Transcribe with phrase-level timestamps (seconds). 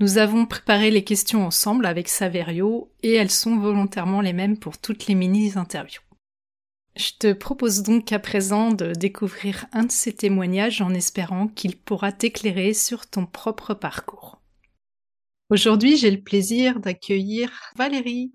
[0.00, 4.78] Nous avons préparé les questions ensemble avec Saverio et elles sont volontairement les mêmes pour
[4.78, 6.02] toutes les mini-interviews.
[6.94, 11.76] Je te propose donc à présent de découvrir un de ces témoignages en espérant qu'il
[11.76, 14.40] pourra t'éclairer sur ton propre parcours.
[15.50, 18.32] Aujourd'hui, j'ai le plaisir d'accueillir Valérie.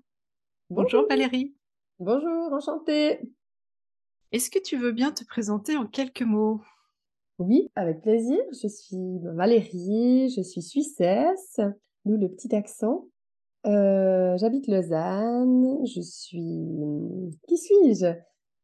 [0.68, 1.54] Bonjour, Valérie.
[1.98, 3.20] Bonjour, enchantée.
[4.32, 6.60] Est-ce que tu veux bien te présenter en quelques mots?
[7.38, 8.38] Oui, avec plaisir.
[8.62, 11.60] Je suis Valérie, je suis suissesse,
[12.04, 13.06] nous le petit accent.
[13.66, 16.68] Euh, j'habite Lausanne, je suis...
[17.48, 18.14] Qui suis-je?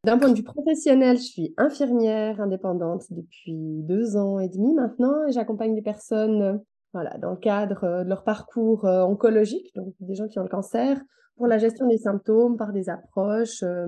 [0.04, 5.26] D'un point de vue professionnel, je suis infirmière indépendante depuis deux ans et demi maintenant
[5.26, 10.14] et j'accompagne des personnes voilà, dans le cadre de leur parcours euh, oncologique, donc des
[10.14, 11.00] gens qui ont le cancer,
[11.36, 13.86] pour la gestion des symptômes par des approches euh,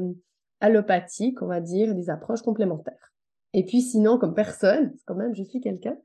[0.60, 3.12] allopathiques, on va dire, des approches complémentaires.
[3.55, 5.97] Et puis sinon, comme personne, quand même, je suis quelqu'un,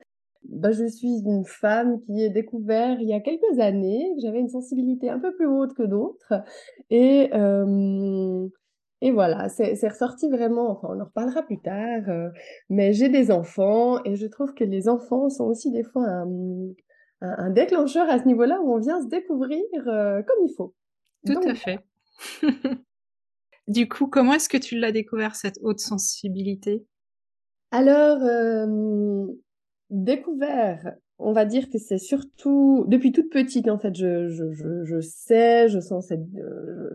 [0.44, 4.40] bah, je suis une femme qui est découvert il y a quelques années que j'avais
[4.40, 6.34] une sensibilité un peu plus haute que d'autres.
[6.90, 8.48] Et, euh,
[9.02, 12.30] et voilà, c'est ressorti vraiment, enfin on en reparlera plus tard, euh,
[12.70, 16.28] mais j'ai des enfants et je trouve que les enfants sont aussi des fois un,
[17.22, 20.74] un, déclencheur à ce niveau-là où on vient se découvrir euh, comme il faut.
[21.26, 21.80] Tout à fait.
[23.68, 26.86] du coup, comment est-ce que tu l'as découvert, cette haute sensibilité?
[27.72, 29.28] Alors, euh,
[29.90, 35.02] découvert, on va dire que c'est surtout depuis toute petite en fait, je, je, je,
[35.02, 36.90] sais, je sens cette, euh,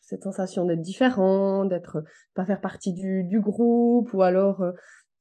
[0.00, 2.02] cette sensation d'être différent, d'être
[2.34, 4.64] pas faire partie du, du groupe, ou alors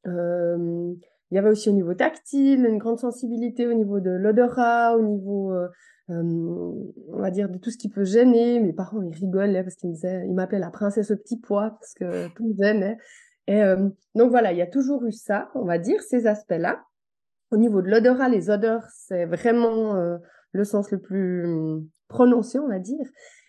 [0.07, 0.93] euh,
[1.31, 5.01] il y avait aussi au niveau tactile une grande sensibilité au niveau de l'odorat, au
[5.03, 5.53] niveau
[6.07, 8.59] on va dire de tout ce qui peut gêner.
[8.59, 11.71] Mes parents ils rigolaient parce qu'ils me disaient, ils m'appelaient la princesse au petit pois
[11.79, 12.97] parce que tout me gênait.
[13.47, 16.83] Et euh, donc voilà, il y a toujours eu ça, on va dire, ces aspects-là.
[17.51, 20.17] Au niveau de l'odorat, les odeurs, c'est vraiment euh,
[20.51, 23.05] le sens le plus hum, prononcé, on va dire.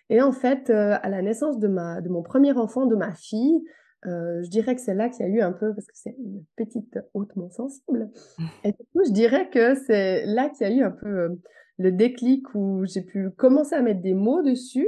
[0.09, 3.13] Et en fait, euh, à la naissance de, ma, de mon premier enfant, de ma
[3.13, 3.61] fille,
[4.05, 6.41] je dirais que c'est là qu'il y a eu un peu, parce que c'est une
[6.55, 8.09] petite hautement sensible.
[8.63, 11.37] Et du coup, je dirais que c'est là qu'il y a eu un peu
[11.77, 14.87] le déclic où j'ai pu commencer à mettre des mots dessus.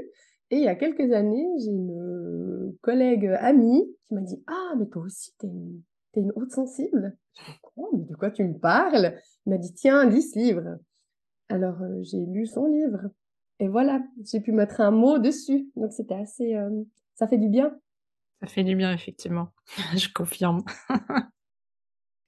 [0.51, 2.48] Et il y a quelques années, j'ai une
[2.81, 5.81] collègue amie qui m'a dit Ah, mais toi aussi, t'es une,
[6.15, 7.17] es une haute sensible.
[7.61, 7.89] Quoi?
[7.93, 9.05] Mais de quoi tu me parles?
[9.05, 10.77] Elle m'a dit Tiens, lis ce livre.
[11.49, 13.09] Alors, euh, j'ai lu son livre.
[13.59, 15.69] Et voilà, j'ai pu mettre un mot dessus.
[15.75, 16.55] Donc, c'était assez.
[16.55, 16.83] Euh,
[17.15, 17.77] ça fait du bien.
[18.41, 19.49] Ça fait du bien, effectivement.
[19.95, 20.63] Je confirme.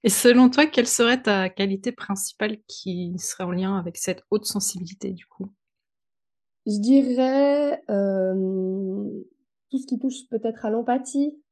[0.04, 4.44] Et selon toi, quelle serait ta qualité principale qui serait en lien avec cette haute
[4.44, 5.52] sensibilité, du coup?
[6.66, 9.22] Je dirais euh,
[9.72, 11.42] tout ce qui touche peut-être à l'empathie,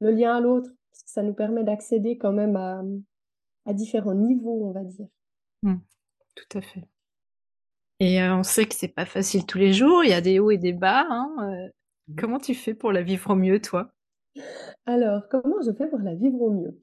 [0.00, 2.82] le lien à l'autre, parce que ça nous permet d'accéder quand même à,
[3.64, 5.06] à, différents niveaux, on va dire.
[5.62, 5.76] Mmh,
[6.36, 6.84] tout à fait.
[7.98, 10.38] Et euh, on sait que c'est pas facile tous les jours, il y a des
[10.38, 11.06] hauts et des bas.
[11.08, 11.68] Hein, euh.
[12.08, 12.16] Mmh.
[12.16, 13.90] comment tu fais pour la vivre au mieux, toi?
[14.84, 16.78] Alors, comment je fais pour la vivre au mieux?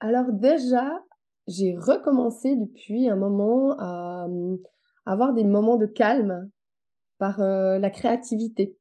[0.00, 1.04] Alors déjà,
[1.46, 4.26] j'ai recommencé depuis un moment à
[5.06, 6.50] avoir des moments de calme
[7.18, 8.76] par euh, la créativité.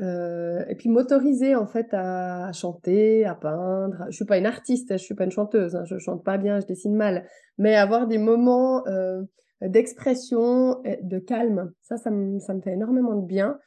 [0.00, 4.04] Euh, et puis m'autoriser en fait à, chanter, à peindre.
[4.10, 6.60] Je suis pas une artiste, je suis pas une chanteuse, hein, je chante pas bien,
[6.60, 7.26] je dessine mal,
[7.56, 9.22] mais avoir des moments euh,
[9.62, 13.58] d'expression, de calme, ça, ça me, ça me fait énormément de bien.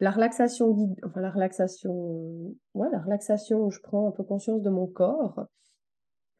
[0.00, 4.62] la relaxation guide, enfin la relaxation, ouais, la relaxation où je prends un peu conscience
[4.62, 5.46] de mon corps.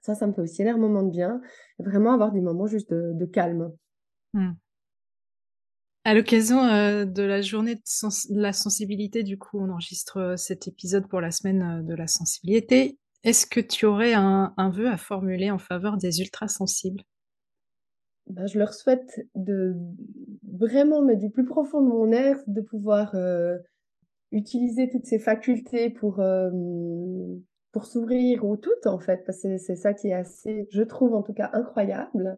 [0.00, 1.40] Ça, ça me fait aussi énormément de bien.
[1.78, 3.72] vraiment avoir des moments juste de, calme.
[4.34, 4.52] Hmm.
[6.06, 10.68] À l'occasion euh, de la journée de, la sensibilité, du coup, on enregistre euh, cet
[10.68, 12.98] épisode pour la semaine euh, de la sensibilité.
[13.22, 17.00] Est-ce que tu aurais un, vœu à formuler en faveur des ultra-sensibles?
[18.26, 19.74] Ben, Je leur souhaite de
[20.46, 23.16] vraiment, mais du plus profond de mon être, de pouvoir
[24.30, 26.22] utiliser toutes ces facultés pour,
[27.72, 31.14] pour s'ouvrir au tout, en fait, parce que c'est ça qui est assez, je trouve
[31.14, 32.36] en tout cas, incroyable,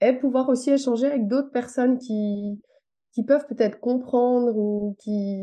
[0.00, 2.60] et pouvoir aussi échanger avec d'autres personnes qui,
[3.12, 5.42] qui peuvent peut-être comprendre ou qui,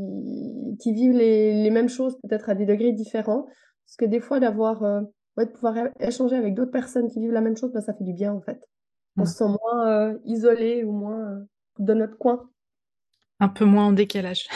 [0.79, 3.45] qui vivent les, les mêmes choses peut-être à des degrés différents.
[3.85, 5.01] Parce que des fois, d'avoir, euh,
[5.37, 8.13] de pouvoir échanger avec d'autres personnes qui vivent la même chose, ben, ça fait du
[8.13, 8.59] bien en fait.
[9.17, 11.39] On se sent moins euh, isolé ou moins euh,
[11.79, 12.49] dans notre coin.
[13.39, 14.47] Un peu moins en décalage.